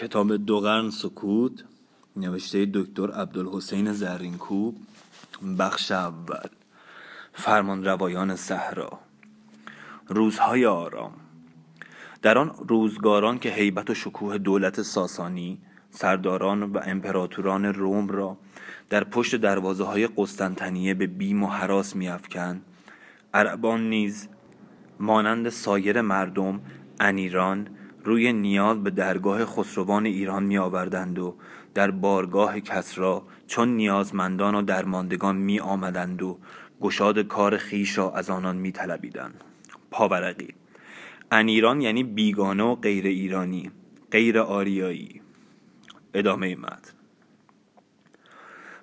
کتاب 0.00 0.36
دو 0.36 0.60
قرن 0.60 0.90
سکوت 0.90 1.64
نوشته 2.16 2.66
دکتر 2.74 3.10
عبدالحسین 3.10 3.92
زرینکوب 3.92 4.76
بخش 5.58 5.92
اول 5.92 6.48
فرمان 7.32 7.84
روایان 7.84 8.36
صحرا. 8.36 8.98
روزهای 10.08 10.66
آرام. 10.66 11.12
در 12.22 12.38
آن 12.38 12.54
روزگاران 12.68 13.38
که 13.38 13.50
هیبت 13.50 13.90
و 13.90 13.94
شکوه 13.94 14.38
دولت 14.38 14.82
ساسانی 14.82 15.58
سرداران 15.90 16.62
و 16.62 16.78
امپراتوران 16.84 17.64
روم 17.64 18.08
را 18.08 18.36
در 18.90 19.04
پشت 19.04 19.36
دروازه 19.36 19.84
های 19.84 20.08
قسطنطنیه 20.16 20.94
به 20.94 21.06
بیم 21.06 21.42
و 21.42 21.46
حراس 21.46 21.96
میافکند 21.96 22.62
عربان 23.34 23.88
نیز 23.88 24.28
مانند 25.00 25.48
سایر 25.48 26.00
مردم 26.00 26.60
انیران 27.00 27.68
روی 28.04 28.32
نیاز 28.32 28.82
به 28.82 28.90
درگاه 28.90 29.44
خسروان 29.44 30.06
ایران 30.06 30.42
می 30.42 30.58
آوردند 30.58 31.18
و 31.18 31.36
در 31.74 31.90
بارگاه 31.90 32.60
کسرا 32.60 33.22
چون 33.46 33.68
نیازمندان 33.68 34.54
و 34.54 34.62
درماندگان 34.62 35.36
می 35.36 35.60
آمدند 35.60 36.22
و 36.22 36.38
گشاد 36.80 37.18
کار 37.18 37.56
خیش 37.56 37.98
را 37.98 38.12
از 38.12 38.30
آنان 38.30 38.56
می 38.56 38.72
طلبیدند 38.72 39.44
پاورقی 39.90 40.48
انیران 41.32 41.80
یعنی 41.80 42.04
بیگانه 42.04 42.62
و 42.62 42.74
غیر 42.74 43.06
ایرانی 43.06 43.70
غیر 44.10 44.38
آریایی. 44.38 45.20
ادامه 46.14 46.56
متن 46.56 46.92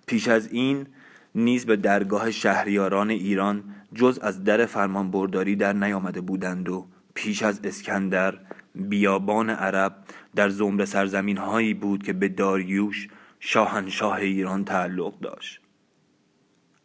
پیش 0.05 0.27
از 0.27 0.51
این 0.51 0.87
نیز 1.35 1.65
به 1.65 1.75
درگاه 1.75 2.31
شهریاران 2.31 3.09
ایران 3.09 3.63
جز 3.93 4.19
از 4.21 4.43
در 4.43 4.65
فرمانبرداری 4.65 5.55
در 5.55 5.73
نیامده 5.73 6.21
بودند 6.21 6.69
و 6.69 6.87
پیش 7.17 7.43
از 7.43 7.59
اسکندر 7.63 8.39
بیابان 8.75 9.49
عرب 9.49 9.95
در 10.35 10.49
زمره 10.49 10.85
سرزمین 10.85 11.37
هایی 11.37 11.73
بود 11.73 12.03
که 12.03 12.13
به 12.13 12.29
داریوش 12.29 13.07
شاهنشاه 13.39 14.15
ایران 14.15 14.65
تعلق 14.65 15.19
داشت. 15.19 15.61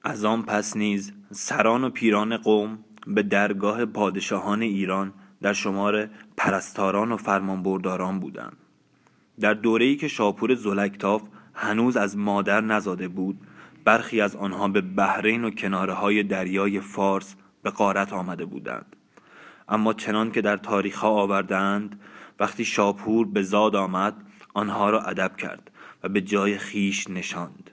از 0.05 0.25
آن 0.25 0.43
پس 0.43 0.77
نیز 0.77 1.13
سران 1.31 1.85
و 1.85 1.91
پیران 1.91 2.37
قوم 2.37 2.79
به 3.07 3.23
درگاه 3.23 3.85
پادشاهان 3.85 4.63
ایران 4.63 5.13
در 5.43 5.53
شمار 5.53 6.09
پرستاران 6.37 7.13
و 7.13 7.17
فرمانبرداران 7.17 8.21
بودند. 8.21 8.57
در 9.41 9.55
دوره‌ای 9.55 9.97
که 9.97 10.09
شاپور 10.09 10.55
زلکتاف 10.55 11.23
هنوز 11.55 11.97
از 11.97 12.17
مادر 12.17 12.61
نزاده 12.61 13.09
بود 13.09 13.41
برخی 13.85 14.21
از 14.21 14.37
آنها 14.37 14.69
به 14.69 14.81
بحرین 14.81 15.45
و 15.45 15.51
کناره 15.51 15.93
های 15.93 16.23
دریای 16.23 16.81
فارس 16.81 17.35
به 17.63 17.71
قارت 17.71 18.13
آمده 18.13 18.45
بودند. 18.45 18.97
اما 19.73 19.93
چنان 19.93 20.31
که 20.31 20.41
در 20.41 20.57
تاریخ 20.57 21.05
آوردند 21.05 22.01
وقتی 22.41 22.65
شاپور 22.65 23.27
به 23.27 23.43
زاد 23.43 23.77
آمد 23.77 24.15
آنها 24.55 24.91
را 24.91 25.03
ادب 25.03 25.37
کرد 25.37 25.71
و 26.03 26.09
به 26.09 26.21
جای 26.21 26.59
خیش 26.59 27.11
نشاند. 27.11 27.71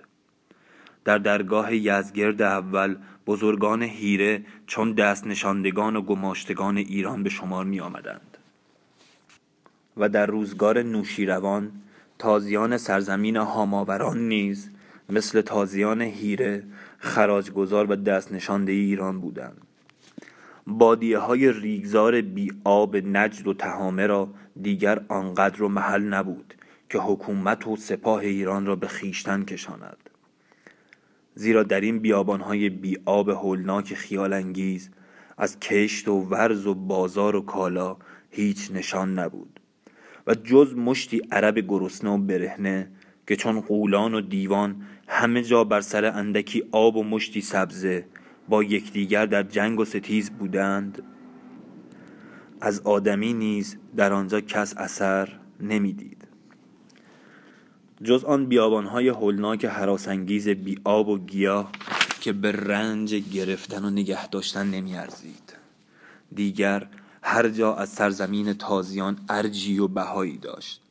در 1.06 1.17
درگاه 1.17 1.75
یزگرد 1.75 2.41
اول 2.41 2.95
بزرگان 3.28 3.83
هیره 3.83 4.45
چون 4.67 4.91
دست 4.91 5.28
نشاندگان 5.28 5.95
و 5.95 6.02
گماشتگان 6.02 6.78
ایران 6.78 7.23
به 7.23 7.30
شمار 7.30 7.66
می 7.66 7.80
آمدند 7.80 8.38
و 9.97 10.09
در 10.09 10.25
روزگار 10.25 10.84
نوشیروان 10.84 11.72
تازیان 12.19 12.78
سرزمین 12.78 13.38
هاماوران 13.38 14.28
نیز 14.28 14.69
مثل 15.09 15.41
تازیان 15.41 16.02
هیره 16.02 16.63
خراجگذار 16.97 17.91
و 17.91 17.95
دست 17.95 18.31
نشانده 18.31 18.72
ایران 18.72 19.22
بودند. 19.22 19.69
بادیه 20.70 21.17
های 21.17 21.52
ریگزار 21.52 22.22
بی 22.22 22.52
آب 22.64 22.98
نجد 22.98 23.48
و 23.48 23.53
تهامه 23.53 24.08
را 24.08 24.30
دیگر 24.62 25.02
آنقدر 25.08 25.64
و 25.64 25.70
محل 25.70 26.03
نبود 26.03 26.53
که 26.89 27.00
حکومت 27.00 27.67
و 27.67 27.75
سپاه 27.75 28.20
ایران 28.20 28.66
را 28.66 28.75
به 28.75 28.88
خیشتن 28.88 29.44
کشاند. 29.44 30.09
زیرا 31.36 31.64
در 31.64 31.81
این 31.81 32.00
بیابانهای 32.00 32.70
بی 32.70 32.97
آب 33.06 33.30
هولناک 33.30 33.94
خیال 33.94 34.34
انگیز 34.34 34.90
از 35.38 35.59
کشت 35.59 36.07
و 36.07 36.22
ورز 36.22 36.68
و 36.68 36.74
بازار 36.74 37.36
و 37.36 37.41
کالا 37.41 37.97
هیچ 38.31 38.72
نشان 38.72 39.19
نبود 39.19 39.59
و 40.28 40.36
جز 40.36 40.75
مشتی 40.75 41.22
عرب 41.31 41.59
گرسنه 41.59 42.09
و 42.09 42.18
برهنه 42.18 42.91
که 43.28 43.36
چون 43.36 43.62
قولان 43.62 44.13
و 44.13 44.22
دیوان 44.22 44.81
همه 45.07 45.44
جا 45.44 45.63
بر 45.63 45.81
سر 45.81 46.06
اندکی 46.06 46.63
آب 46.72 46.96
و 46.96 47.03
مشتی 47.03 47.41
سبزه 47.41 48.06
با 48.50 48.64
یکدیگر 48.64 49.26
در 49.26 49.44
جنگ 49.44 49.80
و 49.80 49.86
ستیز 49.86 50.30
بودند. 50.30 51.02
از 52.62 52.80
آدمی 52.80 53.34
نیز 53.34 53.78
در 53.96 54.14
آنجا 54.14 54.42
کس 54.42 54.78
اثر 54.78 55.40
نمی‌دید. 55.60 56.28
جز 58.04 58.24
آن 58.24 58.46
بیابانهای 58.46 59.10
هولناک 59.10 59.66
حراسانگیز 59.66 60.50
بی 60.50 60.76
و 60.86 61.18
گیاه 61.18 61.72
که 62.22 62.34
به 62.34 62.52
رنج 62.52 63.16
گرفتن 63.16 63.86
و 63.86 63.90
نگه 63.90 64.28
داشتن 64.28 64.68
نمیارزید. 64.68 65.54
دیگر 66.36 66.88
هر 67.22 67.50
جا 67.50 67.76
از 67.76 67.90
سرزمین 67.90 68.54
تازیان 68.54 69.20
ارجی 69.30 69.80
و 69.80 69.88
بهایی 69.88 70.38
داشت. 70.38 70.81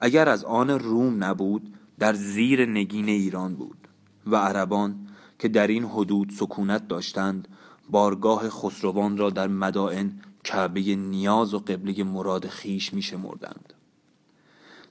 اگر 0.00 0.28
از 0.28 0.44
آن 0.44 0.70
روم 0.70 1.24
نبود 1.24 1.74
در 1.98 2.14
زیر 2.14 2.66
نگین 2.66 3.08
ایران 3.08 3.54
بود 3.54 3.88
و 4.26 4.36
عربان 4.36 5.06
که 5.42 5.48
در 5.48 5.66
این 5.66 5.84
حدود 5.84 6.30
سکونت 6.30 6.88
داشتند 6.88 7.48
بارگاه 7.90 8.50
خسروان 8.50 9.16
را 9.16 9.30
در 9.30 9.46
مدائن 9.46 10.20
کعبه 10.44 10.80
نیاز 10.80 11.54
و 11.54 11.58
قبله 11.58 12.04
مراد 12.04 12.48
خیش 12.48 12.94
می 12.94 13.02
شمردند. 13.02 13.72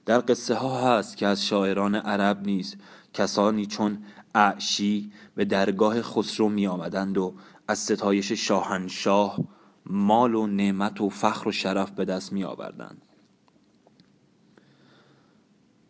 در 0.06 0.24
قصه 0.28 0.54
ها 0.54 0.96
هست 0.98 1.16
که 1.16 1.26
از 1.26 1.46
شاعران 1.46 1.94
عرب 1.94 2.46
نیز 2.46 2.76
کسانی 3.14 3.66
چون 3.66 4.04
اعشی 4.34 5.12
به 5.34 5.44
درگاه 5.44 6.02
خسرو 6.02 6.48
می 6.48 6.66
آمدند 6.66 7.18
و 7.18 7.34
از 7.68 7.78
ستایش 7.78 8.32
شاهنشاه 8.32 9.38
مال 9.86 10.34
و 10.34 10.46
نعمت 10.46 11.00
و 11.00 11.08
فخر 11.08 11.48
و 11.48 11.52
شرف 11.52 11.90
به 11.90 12.04
دست 12.04 12.32
می 12.32 12.44
آوردند 12.44 13.02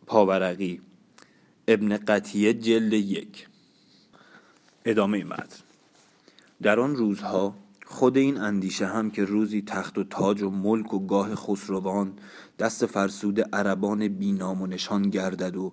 پاورقی 0.06 0.80
ابن 1.68 1.96
قطیه 1.96 2.54
جلد 2.54 2.92
یک 2.92 3.48
ادامه 4.84 5.24
متن 5.24 5.62
در 6.62 6.80
آن 6.80 6.96
روزها 6.96 7.54
خود 7.86 8.16
این 8.16 8.38
اندیشه 8.38 8.86
هم 8.86 9.10
که 9.10 9.24
روزی 9.24 9.62
تخت 9.62 9.98
و 9.98 10.04
تاج 10.04 10.42
و 10.42 10.50
ملک 10.50 10.94
و 10.94 11.06
گاه 11.06 11.34
خسروان 11.34 12.12
دست 12.58 12.86
فرسود 12.86 13.40
عربان 13.40 14.08
بینام 14.08 14.62
و 14.62 14.66
نشان 14.66 15.02
گردد 15.02 15.56
و 15.56 15.72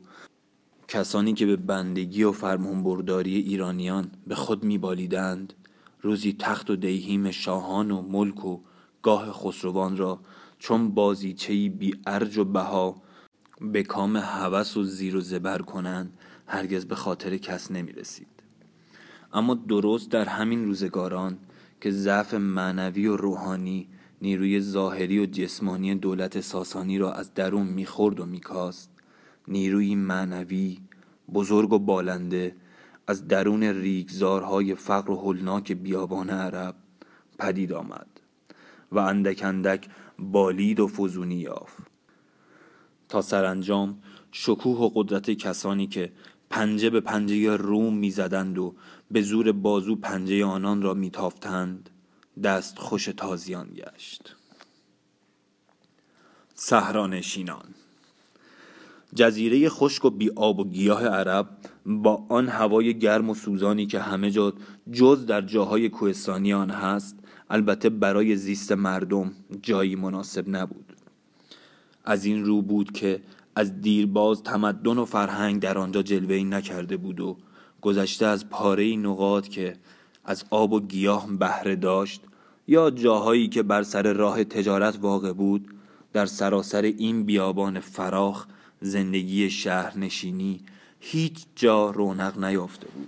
کسانی 0.87 1.33
که 1.33 1.45
به 1.45 1.55
بندگی 1.55 2.23
و 2.23 2.31
فرمانبرداری 2.31 3.35
ایرانیان 3.35 4.11
به 4.27 4.35
خود 4.35 4.63
میبالیدند 4.63 5.53
روزی 6.01 6.35
تخت 6.39 6.69
و 6.69 6.75
دیهیم 6.75 7.31
شاهان 7.31 7.91
و 7.91 8.01
ملک 8.01 8.45
و 8.45 8.59
گاه 9.03 9.31
خسروان 9.31 9.97
را 9.97 10.19
چون 10.59 10.91
بازیچهی 10.91 11.69
بی 11.69 11.99
ارج 12.07 12.37
و 12.37 12.45
بها 12.45 13.01
به 13.61 13.83
کام 13.83 14.17
هوس 14.17 14.77
و 14.77 14.83
زیر 14.83 15.15
و 15.15 15.21
زبر 15.21 15.61
کنند 15.61 16.17
هرگز 16.47 16.85
به 16.85 16.95
خاطر 16.95 17.37
کس 17.37 17.71
نمی 17.71 17.91
رسید 17.91 18.38
اما 19.33 19.53
درست 19.53 20.11
در 20.11 20.25
همین 20.25 20.65
روزگاران 20.65 21.37
که 21.81 21.91
ضعف 21.91 22.33
معنوی 22.33 23.07
و 23.07 23.17
روحانی 23.17 23.87
نیروی 24.21 24.61
ظاهری 24.61 25.19
و 25.19 25.25
جسمانی 25.25 25.95
دولت 25.95 26.41
ساسانی 26.41 26.97
را 26.97 27.13
از 27.13 27.33
درون 27.33 27.67
می‌خورد 27.67 28.19
و 28.19 28.25
میکاست. 28.25 28.91
نیروی 29.47 29.95
معنوی 29.95 30.77
بزرگ 31.33 31.73
و 31.73 31.79
بالنده 31.79 32.55
از 33.07 33.27
درون 33.27 33.63
ریگزارهای 33.63 34.75
فقر 34.75 35.11
و 35.11 35.15
هلناک 35.15 35.71
بیابان 35.71 36.29
عرب 36.29 36.75
پدید 37.39 37.73
آمد 37.73 38.07
و 38.91 38.99
اندک 38.99 39.41
اندک 39.43 39.87
بالید 40.19 40.79
و 40.79 40.87
فزونی 40.87 41.35
یافت. 41.35 41.77
تا 43.09 43.21
سرانجام 43.21 44.01
شکوه 44.31 44.77
و 44.77 44.89
قدرت 44.95 45.31
کسانی 45.31 45.87
که 45.87 46.11
پنجه 46.49 46.89
به 46.89 46.99
پنجه 46.99 47.55
روم 47.55 47.97
می‌زدند 47.97 48.57
و 48.57 48.75
به 49.11 49.21
زور 49.21 49.51
بازو 49.51 49.95
پنجه 49.95 50.45
آنان 50.45 50.81
را 50.81 50.93
میتافتند. 50.93 51.89
دست 52.43 52.79
خوش 52.79 53.05
تازیان 53.05 53.69
گشت. 53.73 54.35
صحرانشینان 56.55 57.65
جزیره 59.15 59.69
خشک 59.69 60.05
و 60.05 60.09
بی 60.09 60.29
آب 60.29 60.59
و 60.59 60.69
گیاه 60.69 61.07
عرب 61.07 61.49
با 61.85 62.25
آن 62.29 62.47
هوای 62.47 62.99
گرم 62.99 63.29
و 63.29 63.33
سوزانی 63.33 63.85
که 63.85 63.99
همه 63.99 64.31
جا 64.31 64.53
جز 64.91 65.25
در 65.25 65.41
جاهای 65.41 65.89
کوهستانی 65.89 66.53
آن 66.53 66.69
هست 66.69 67.15
البته 67.49 67.89
برای 67.89 68.35
زیست 68.35 68.71
مردم 68.71 69.31
جایی 69.61 69.95
مناسب 69.95 70.49
نبود. 70.49 70.93
از 72.05 72.25
این 72.25 72.45
رو 72.45 72.61
بود 72.61 72.91
که 72.91 73.21
از 73.55 73.81
دیرباز 73.81 74.43
تمدن 74.43 74.97
و 74.97 75.05
فرهنگ 75.05 75.61
در 75.61 75.77
آنجا 75.77 76.01
جلوه 76.01 76.43
نکرده 76.43 76.97
بود 76.97 77.19
و 77.19 77.37
گذشته 77.81 78.25
از 78.25 78.49
پاره 78.49 78.95
نقاط 78.95 79.47
که 79.47 79.75
از 80.25 80.45
آب 80.49 80.73
و 80.73 80.79
گیاه 80.79 81.27
بهره 81.27 81.75
داشت 81.75 82.21
یا 82.67 82.89
جاهایی 82.89 83.47
که 83.47 83.63
بر 83.63 83.83
سر 83.83 84.13
راه 84.13 84.43
تجارت 84.43 84.97
واقع 85.01 85.33
بود 85.33 85.67
در 86.13 86.25
سراسر 86.25 86.81
این 86.81 87.23
بیابان 87.23 87.79
فراخ 87.79 88.45
زندگی 88.81 89.49
شهرنشینی 89.49 90.59
هیچ 90.99 91.45
جا 91.55 91.89
رونق 91.89 92.43
نیافته 92.43 92.87
بود. 92.87 93.07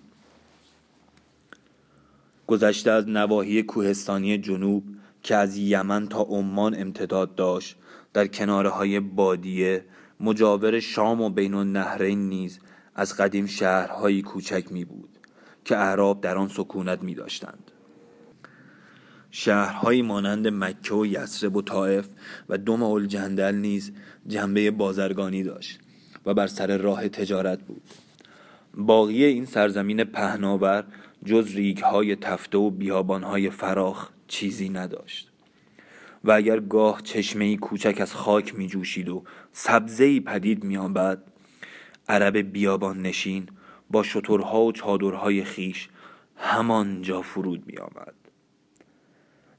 گذشته 2.48 2.92
از 2.92 3.10
نواحی 3.10 3.64
کوهستانی 3.64 4.38
جنوب 4.38 4.84
که 5.24 5.36
از 5.36 5.58
یمن 5.58 6.08
تا 6.08 6.22
عمان 6.22 6.76
امتداد 6.82 7.36
داشت 7.36 7.76
در 8.14 8.28
کناره 8.28 8.70
های 8.70 9.00
بادیه 9.00 9.86
مجاور 10.20 10.80
شام 10.80 11.22
و 11.22 11.30
بین 11.30 11.54
النهرین 11.54 12.30
نیز 12.30 12.60
از 12.96 13.18
قدیم 13.18 13.46
شهرهایی 13.46 14.22
کوچک 14.22 14.72
می 14.72 14.86
بود 14.86 15.10
که 15.66 15.78
اعراب 15.78 16.22
در 16.22 16.38
آن 16.38 16.48
سکونت 16.48 17.04
می 17.04 17.16
داشتند. 17.16 17.72
شهرهایی 19.32 20.02
مانند 20.02 20.48
مکه 20.48 20.96
و 20.96 21.06
یسرب 21.06 21.56
و 21.56 21.62
طائف 21.62 22.08
و 22.50 22.58
دم 22.58 22.84
الجندل 22.84 23.56
نیز 23.56 23.94
جنبه 24.28 24.72
بازرگانی 24.72 25.44
داشت 25.44 25.80
و 26.26 26.34
بر 26.34 26.48
سر 26.48 26.78
راه 26.78 27.10
تجارت 27.10 27.62
بود. 27.62 27.82
باقی 28.74 29.24
این 29.24 29.46
سرزمین 29.46 30.04
پهناور 30.04 30.84
جز 31.26 31.56
ریگهای 31.56 32.16
تفته 32.16 32.58
و 32.58 32.70
بیابانهای 32.70 33.50
فراخ 33.50 34.10
چیزی 34.28 34.70
نداشت. 34.70 35.32
و 36.24 36.32
اگر 36.32 36.60
گاه 36.60 37.02
چشمه 37.02 37.58
کوچک 37.58 37.98
از 38.02 38.14
خاک 38.14 38.56
می 38.56 38.68
جوشید 38.68 39.10
و 39.10 39.24
سبزه 39.52 40.20
پدید 40.20 40.64
می 40.64 40.78
آمد 40.78 41.24
عرب 42.12 42.38
بیابان 42.38 43.02
نشین 43.02 43.48
با 43.90 44.04
شترها 44.04 44.64
و 44.64 44.72
چادرهای 44.72 45.44
خیش 45.44 45.90
همانجا 46.36 47.22
فرود 47.22 47.64
می 47.68 47.78
آمد 47.78 48.14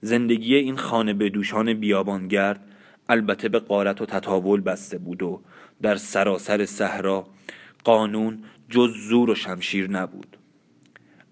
زندگی 0.00 0.54
این 0.54 0.76
خانه 0.76 1.14
به 1.14 1.28
دوشان 1.28 1.74
بیابانگرد 1.74 2.64
البته 3.08 3.48
به 3.48 3.58
قارت 3.58 4.00
و 4.00 4.06
تطاول 4.06 4.60
بسته 4.60 4.98
بود 4.98 5.22
و 5.22 5.40
در 5.82 5.96
سراسر 5.96 6.66
صحرا 6.66 7.26
قانون 7.84 8.44
جز 8.68 8.90
زور 9.08 9.30
و 9.30 9.34
شمشیر 9.34 9.90
نبود. 9.90 10.36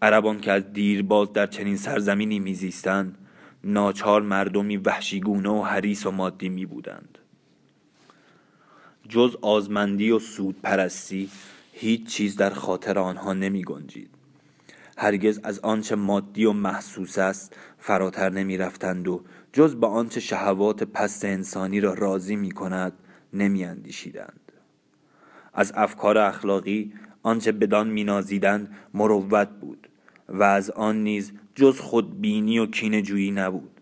عربان 0.02 0.40
که 0.40 0.52
از 0.52 0.73
دیرباز 0.73 1.32
در 1.32 1.46
چنین 1.46 1.76
سرزمینی 1.76 2.38
میزیستند 2.38 3.19
ناچار 3.64 4.23
مردمی 4.23 4.76
وحشیگونه 4.76 5.49
و 5.49 5.62
حریص 5.62 6.06
و 6.06 6.11
مادی 6.11 6.49
می 6.49 6.66
بودند 6.66 7.19
جز 9.10 9.36
آزمندی 9.40 10.10
و 10.10 10.18
سود 10.18 10.60
پرستی 10.62 11.30
هیچ 11.72 12.06
چیز 12.06 12.36
در 12.36 12.50
خاطر 12.50 12.98
آنها 12.98 13.32
نمی 13.32 13.62
گنجید 13.62 14.10
هرگز 14.98 15.40
از 15.42 15.58
آنچه 15.58 15.96
مادی 15.96 16.44
و 16.44 16.52
محسوس 16.52 17.18
است 17.18 17.56
فراتر 17.78 18.30
نمی 18.30 18.56
رفتند 18.56 19.08
و 19.08 19.22
جز 19.52 19.74
به 19.74 19.86
آنچه 19.86 20.20
شهوات 20.20 20.82
پست 20.82 21.24
انسانی 21.24 21.80
را 21.80 21.94
راضی 21.94 22.36
می 22.36 22.50
کند 22.50 22.92
نمی 23.32 23.64
اندیشیدند. 23.64 24.52
از 25.54 25.72
افکار 25.76 26.18
اخلاقی 26.18 26.92
آنچه 27.22 27.52
بدان 27.52 27.90
مینازیدند 27.90 28.76
مروت 28.94 29.48
بود 29.60 29.88
و 30.28 30.42
از 30.42 30.70
آن 30.70 31.02
نیز 31.02 31.32
جز 31.54 31.80
خودبینی 31.80 32.58
و 32.58 32.66
کینجویی 32.66 33.30
نبود 33.30 33.79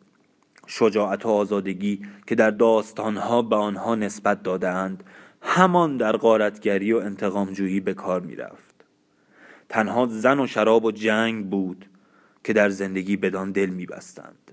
شجاعت 0.70 1.26
و 1.26 1.28
آزادگی 1.28 2.02
که 2.26 2.34
در 2.34 2.50
داستانها 2.50 3.42
به 3.42 3.56
آنها 3.56 3.94
نسبت 3.94 4.42
دادهاند 4.42 5.04
همان 5.42 5.96
در 5.96 6.16
غارتگری 6.16 6.92
و 6.92 6.96
انتقامجویی 6.96 7.80
به 7.80 7.94
کار 7.94 8.20
می‌رفت. 8.20 8.74
تنها 9.68 10.06
زن 10.06 10.40
و 10.40 10.46
شراب 10.46 10.84
و 10.84 10.92
جنگ 10.92 11.50
بود 11.50 11.86
که 12.44 12.52
در 12.52 12.68
زندگی 12.68 13.16
بدان 13.16 13.52
دل 13.52 13.66
میبستند. 13.66 14.52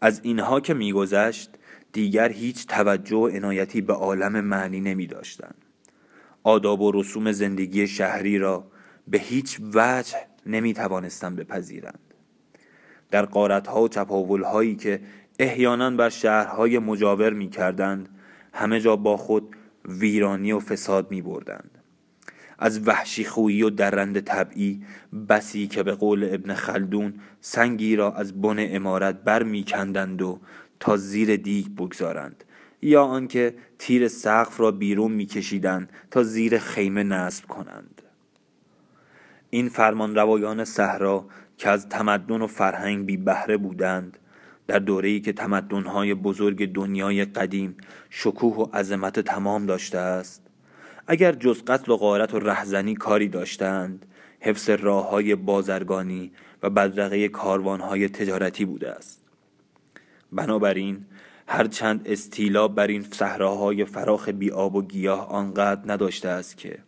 از 0.00 0.20
اینها 0.22 0.60
که 0.60 0.74
میگذشت 0.74 1.50
دیگر 1.92 2.32
هیچ 2.32 2.66
توجه 2.66 3.16
و 3.16 3.28
عنایتی 3.28 3.80
به 3.80 3.92
عالم 3.92 4.40
معنی 4.40 4.80
نمی. 4.80 5.08
آداب 6.42 6.80
و 6.80 6.92
رسوم 6.92 7.32
زندگی 7.32 7.86
شهری 7.86 8.38
را 8.38 8.70
به 9.08 9.18
هیچ 9.18 9.60
وجه 9.74 10.16
نمی 10.46 10.72
بپذیرند. 11.36 12.11
در 13.12 13.24
قارت 13.24 13.66
ها 13.66 13.82
و 13.82 13.88
چپاول 13.88 14.42
هایی 14.42 14.76
که 14.76 15.00
احیانا 15.38 15.90
بر 15.90 16.08
شهرهای 16.08 16.78
مجاور 16.78 17.32
می 17.32 17.50
کردند 17.50 18.08
همه 18.52 18.80
جا 18.80 18.96
با 18.96 19.16
خود 19.16 19.56
ویرانی 19.88 20.52
و 20.52 20.60
فساد 20.60 21.10
می 21.10 21.22
بردند 21.22 21.78
از 22.58 22.88
وحشی 22.88 23.24
خویی 23.24 23.62
و 23.62 23.70
درند 23.70 24.20
طبعی 24.20 24.82
بسی 25.28 25.66
که 25.66 25.82
به 25.82 25.94
قول 25.94 26.28
ابن 26.30 26.54
خلدون 26.54 27.14
سنگی 27.40 27.96
را 27.96 28.12
از 28.12 28.40
بن 28.40 28.56
امارت 28.58 29.14
بر 29.14 29.42
می 29.42 29.64
کندند 29.64 30.22
و 30.22 30.38
تا 30.80 30.96
زیر 30.96 31.36
دیگ 31.36 31.66
بگذارند 31.68 32.44
یا 32.82 33.04
آنکه 33.04 33.54
تیر 33.78 34.08
سقف 34.08 34.60
را 34.60 34.70
بیرون 34.70 35.12
میکشیدند 35.12 35.90
تا 36.10 36.22
زیر 36.22 36.58
خیمه 36.58 37.02
نصب 37.02 37.46
کنند. 37.46 38.02
این 39.50 39.68
فرمان 39.68 40.14
روایان 40.14 40.64
صحرا 40.64 41.26
که 41.62 41.70
از 41.70 41.88
تمدن 41.88 42.42
و 42.42 42.46
فرهنگ 42.46 43.06
بی 43.06 43.16
بهره 43.16 43.56
بودند 43.56 44.18
در 44.66 44.78
دوره‌ای 44.78 45.20
که 45.20 45.32
تمدن‌های 45.32 46.14
بزرگ 46.14 46.72
دنیای 46.72 47.24
قدیم 47.24 47.76
شکوه 48.10 48.56
و 48.56 48.76
عظمت 48.76 49.20
تمام 49.20 49.66
داشته 49.66 49.98
است 49.98 50.42
اگر 51.06 51.32
جز 51.32 51.64
قتل 51.64 51.92
و 51.92 51.96
غارت 51.96 52.34
و 52.34 52.38
رهزنی 52.38 52.94
کاری 52.94 53.28
داشتند 53.28 54.06
حفظ 54.40 54.70
راه 54.70 55.10
های 55.10 55.34
بازرگانی 55.34 56.32
و 56.62 56.70
بدرقه 56.70 57.28
کاروانهای 57.28 58.08
تجارتی 58.08 58.64
بوده 58.64 58.90
است. 58.90 59.24
بنابراین 60.32 61.06
هرچند 61.46 62.02
استیلا 62.06 62.68
بر 62.68 62.86
این 62.86 63.02
صحراهای 63.02 63.84
فراخ 63.84 64.28
بی 64.28 64.50
آب 64.50 64.74
و 64.74 64.82
گیاه 64.82 65.28
آنقدر 65.28 65.92
نداشته 65.92 66.28
است 66.28 66.56
که 66.56 66.78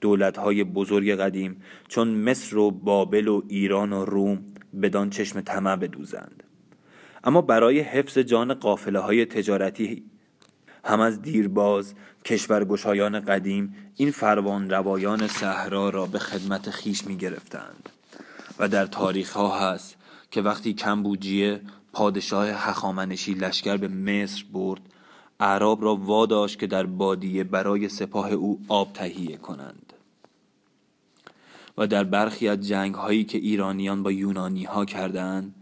دولتهای 0.00 0.64
بزرگ 0.64 1.10
قدیم 1.10 1.62
چون 1.88 2.08
مصر 2.08 2.56
و 2.56 2.70
بابل 2.70 3.28
و 3.28 3.42
ایران 3.48 3.92
و 3.92 4.04
روم 4.04 4.44
بدان 4.82 5.10
چشم 5.10 5.40
طمع 5.40 5.76
بدوزند. 5.76 6.42
اما 7.24 7.42
برای 7.42 7.80
حفظ 7.80 8.18
جان 8.18 8.54
قافله 8.54 8.98
های 8.98 9.26
تجارتی 9.26 10.04
هم 10.84 11.00
از 11.00 11.22
دیرباز 11.22 11.94
کشورگشایان 12.24 13.20
قدیم 13.20 13.74
این 13.96 14.10
فروان 14.10 14.70
روایان 14.70 15.26
صحرا 15.26 15.88
را 15.90 16.06
به 16.06 16.18
خدمت 16.18 16.70
خیش 16.70 17.06
می 17.06 17.16
گرفتند 17.16 17.88
و 18.58 18.68
در 18.68 18.86
تاریخ 18.86 19.32
ها 19.32 19.58
هست 19.58 19.96
که 20.30 20.42
وقتی 20.42 20.74
کمبوجیه 20.74 21.60
پادشاه 21.92 22.48
هخامنشی 22.48 23.34
لشکر 23.34 23.76
به 23.76 23.88
مصر 23.88 24.44
برد 24.52 24.80
اعراب 25.40 25.84
را 25.84 25.96
واداشت 25.96 26.58
که 26.58 26.66
در 26.66 26.86
بادیه 26.86 27.44
برای 27.44 27.88
سپاه 27.88 28.32
او 28.32 28.60
آب 28.68 28.92
تهیه 28.92 29.36
کنند. 29.36 29.92
و 31.78 31.86
در 31.86 32.04
برخی 32.04 32.48
از 32.48 32.68
جنگ 32.68 32.94
هایی 32.94 33.24
که 33.24 33.38
ایرانیان 33.38 34.02
با 34.02 34.12
یونانی 34.12 34.64
ها 34.64 34.84
کردند 34.84 35.54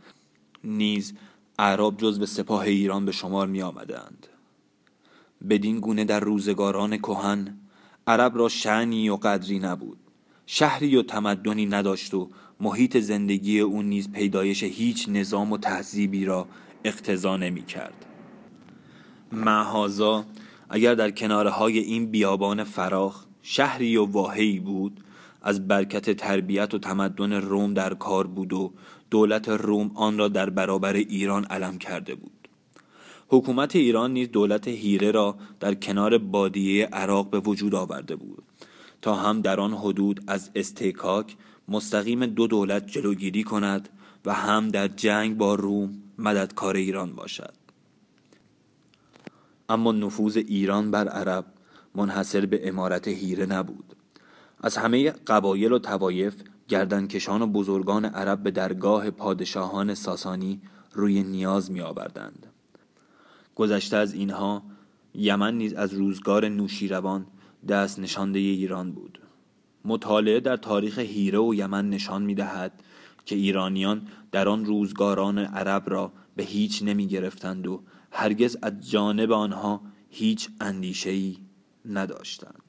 نیز 0.64 1.14
اعراب 1.58 1.96
جز 1.96 2.18
به 2.18 2.26
سپاه 2.26 2.60
ایران 2.60 3.04
به 3.04 3.12
شمار 3.12 3.46
می 3.46 3.62
آمدند 3.62 4.26
بدین 5.50 5.80
گونه 5.80 6.04
در 6.04 6.20
روزگاران 6.20 6.96
کهن 6.96 7.58
عرب 8.06 8.38
را 8.38 8.48
شعنی 8.48 9.08
و 9.08 9.16
قدری 9.16 9.58
نبود. 9.58 9.98
شهری 10.46 10.96
و 10.96 11.02
تمدنی 11.02 11.66
نداشت 11.66 12.14
و 12.14 12.30
محیط 12.60 12.96
زندگی 12.96 13.60
او 13.60 13.82
نیز 13.82 14.12
پیدایش 14.12 14.62
هیچ 14.62 15.08
نظام 15.08 15.52
و 15.52 15.58
تهذیبی 15.58 16.24
را 16.24 16.46
اقتضا 16.84 17.36
نمی 17.36 17.62
کرد 17.62 18.07
محازا 19.32 20.24
اگر 20.70 20.94
در 20.94 21.10
کناره 21.10 21.50
های 21.50 21.78
این 21.78 22.10
بیابان 22.10 22.64
فراخ 22.64 23.24
شهری 23.42 23.96
و 23.96 24.04
واهی 24.04 24.58
بود 24.58 25.00
از 25.42 25.68
برکت 25.68 26.10
تربیت 26.10 26.74
و 26.74 26.78
تمدن 26.78 27.32
روم 27.32 27.74
در 27.74 27.94
کار 27.94 28.26
بود 28.26 28.52
و 28.52 28.72
دولت 29.10 29.48
روم 29.48 29.90
آن 29.94 30.18
را 30.18 30.28
در 30.28 30.50
برابر 30.50 30.92
ایران 30.92 31.44
علم 31.44 31.78
کرده 31.78 32.14
بود. 32.14 32.48
حکومت 33.28 33.76
ایران 33.76 34.12
نیز 34.12 34.30
دولت 34.30 34.68
هیره 34.68 35.10
را 35.10 35.36
در 35.60 35.74
کنار 35.74 36.18
بادیه 36.18 36.86
عراق 36.86 37.30
به 37.30 37.40
وجود 37.40 37.74
آورده 37.74 38.16
بود. 38.16 38.42
تا 39.02 39.14
هم 39.14 39.40
در 39.40 39.60
آن 39.60 39.74
حدود 39.74 40.24
از 40.26 40.50
استکاک 40.54 41.36
مستقیم 41.68 42.26
دو 42.26 42.46
دولت 42.46 42.86
جلوگیری 42.86 43.42
کند 43.42 43.88
و 44.26 44.34
هم 44.34 44.68
در 44.68 44.88
جنگ 44.88 45.36
با 45.36 45.54
روم 45.54 46.02
مددکار 46.18 46.76
ایران 46.76 47.12
باشد. 47.12 47.67
اما 49.68 49.92
نفوذ 49.92 50.36
ایران 50.36 50.90
بر 50.90 51.08
عرب 51.08 51.44
منحصر 51.94 52.46
به 52.46 52.68
امارت 52.68 53.08
هیره 53.08 53.46
نبود 53.46 53.96
از 54.62 54.76
همه 54.76 55.10
قبایل 55.10 55.72
و 55.72 55.78
توایف 55.78 56.34
گردنکشان 56.68 57.42
و 57.42 57.46
بزرگان 57.46 58.04
عرب 58.04 58.42
به 58.42 58.50
درگاه 58.50 59.10
پادشاهان 59.10 59.94
ساسانی 59.94 60.60
روی 60.92 61.22
نیاز 61.22 61.70
می 61.70 61.80
آوردند. 61.80 62.46
گذشته 63.54 63.96
از 63.96 64.14
اینها 64.14 64.62
یمن 65.14 65.58
نیز 65.58 65.74
از 65.74 65.94
روزگار 65.94 66.48
نوشیروان 66.48 67.26
دست 67.68 67.98
نشانده 67.98 68.38
ایران 68.38 68.92
بود 68.92 69.18
مطالعه 69.84 70.40
در 70.40 70.56
تاریخ 70.56 70.98
هیره 70.98 71.38
و 71.38 71.54
یمن 71.54 71.90
نشان 71.90 72.22
می 72.22 72.34
دهد 72.34 72.72
که 73.26 73.36
ایرانیان 73.36 74.08
در 74.32 74.48
آن 74.48 74.64
روزگاران 74.64 75.38
عرب 75.38 75.90
را 75.90 76.12
به 76.36 76.42
هیچ 76.42 76.82
نمی 76.82 77.06
گرفتند 77.06 77.66
و 77.66 77.82
هرگز 78.10 78.56
از 78.62 78.90
جانب 78.90 79.32
آنها 79.32 79.82
هیچ 80.08 80.48
اندیشهای 80.60 81.36
نداشتند. 81.84 82.67